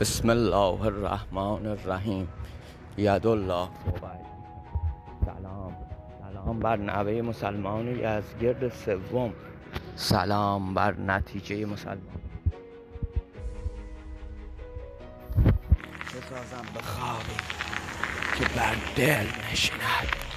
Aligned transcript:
بسم 0.00 0.30
الله 0.30 0.86
الرحمن 0.86 1.66
الرحیم 1.66 2.28
ید 2.98 3.26
الله 3.26 3.68
سلام 5.26 5.76
سلام 6.22 6.58
بر 6.60 6.76
نوه 6.76 7.22
مسلمان 7.22 7.86
یزگرد 7.88 8.68
سوم 8.68 9.32
سلام 9.96 10.74
بر 10.74 10.94
نتیجه 11.00 11.66
مسلمان 11.66 12.20
بسازم 16.06 16.66
به 16.74 16.80
خوابی 16.82 17.36
که 18.38 18.44
بر 18.56 18.74
دل 18.96 19.26
نشیند 19.52 20.27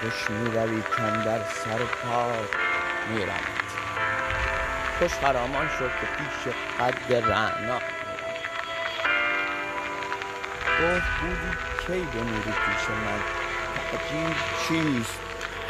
خوش 0.00 0.30
می‌روی 0.30 0.82
کن 0.82 1.22
در 1.22 1.38
سر 1.44 1.78
پا 1.78 2.32
میرم 3.08 3.40
خوش 4.98 5.12
خرامان 5.12 5.68
شد 5.68 5.90
که 6.00 6.06
پیش 6.06 6.54
قد 6.80 7.12
رعنا 7.12 7.78
گفت 10.80 11.10
بودی 11.20 11.56
کی 11.86 12.06
بمیری 12.18 12.42
پیش 12.42 12.90
من؟ 12.90 13.20
تعجیل 13.92 14.34
چیست؟ 14.68 15.20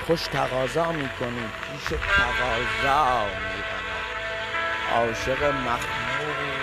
خوش 0.07 0.23
تقاضا 0.23 0.93
می‌کنی 0.93 1.49
پیش 1.63 1.99
تقاضا 1.99 3.25
میرم 3.25 3.85
عاشق 4.93 5.45
مخمور 5.45 6.60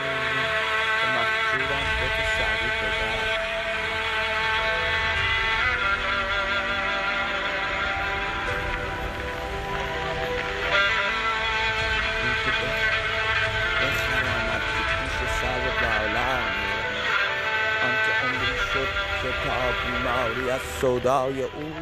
تا 19.31 19.71
بیماری 19.85 20.49
از 20.49 20.61
صدای 20.61 21.43
او 21.43 21.73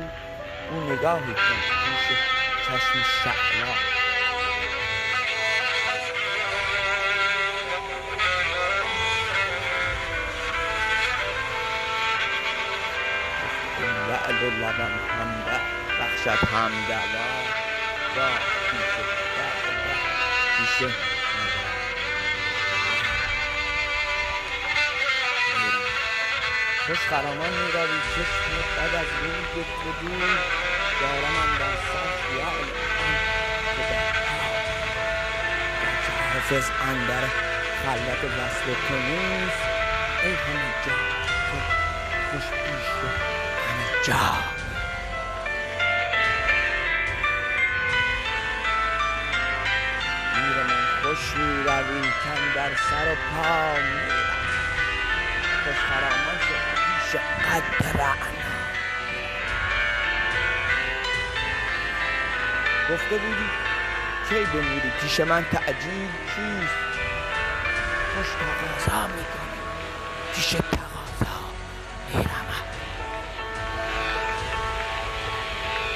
او 0.71 0.79
نگاهی 0.79 1.33
کن 1.33 1.59
پیش 1.85 2.17
چشم 2.67 3.03
شعلا. 3.23 3.73
لعل 14.09 14.43
و 14.43 14.49
لبم 14.49 14.99
هم 15.19 15.43
بخشد 15.99 16.47
هم 16.47 16.71
دوا. 16.87 17.25
با 18.15 18.27
پیش 20.57 20.79
پیش 20.79 21.14
خوش 26.85 26.97
خرامان 26.97 27.49
می 27.49 27.71
روی 27.71 27.99
چشم 28.15 28.51
بد 28.77 28.95
از 28.95 29.07
روی 29.21 29.63
دور 30.01 30.29
دارم 31.01 31.57
در 31.59 31.75
سر 31.91 32.09
خیال 32.27 32.65
که 33.75 33.83
در 33.89 34.25
حافظ 36.33 36.69
اندر 36.87 37.27
خلوت 37.83 38.23
وصل 38.31 38.65
تو 38.87 38.95
نیست. 38.95 39.63
ای 40.23 40.31
همه 40.31 40.73
جا 40.85 40.93
خوش 42.31 42.43
پیش 42.43 42.87
همه 43.67 44.03
جا. 44.07 44.55
خوش 51.03 51.35
می 51.35 51.63
روی 51.63 52.01
کم 52.01 52.53
در 52.55 52.75
سر 52.75 53.11
و 53.11 53.15
پا 53.15 53.73
میرم 53.73 54.25
خوش 55.63 55.75
خرامان 55.75 56.37
شد 56.39 56.64
قد 57.13 57.97
رعنا 57.97 58.55
گفته 62.91 63.17
بودی 63.17 63.49
کی 64.29 64.35
بمیری 64.35 64.89
پیش 65.01 65.19
من 65.19 65.45
تعجیل 65.51 66.09
چیست؟ 66.27 66.75
خوش 68.15 68.27
تقاضا 68.27 69.07
می‌کنی. 69.07 69.59
پیش 70.35 70.49
تقاضا 70.49 71.37
میرم 72.13 72.45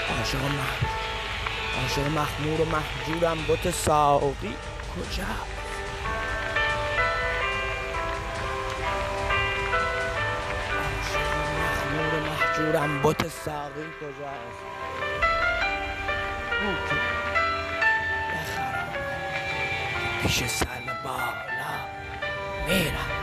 عاشق 0.09 0.39
عاشق 1.81 2.07
مخمور 2.07 2.61
و 2.61 2.65
محجورم 2.65 3.37
بت 3.47 3.71
ساقی. 3.71 4.55
کجا؟ 4.95 5.58
محجورم 12.59 13.01
بت 13.01 13.27
ساقی 13.27 13.83
کجاست؟ 13.99 14.59
بخرم. 18.33 18.89
پیش 20.21 20.45
سر 20.47 20.65
بالا 21.03 21.73
میرم. 22.67 23.18